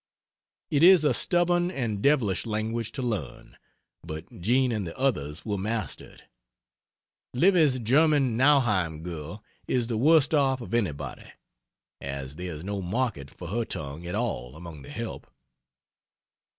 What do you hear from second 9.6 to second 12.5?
is the worst off of anybody, as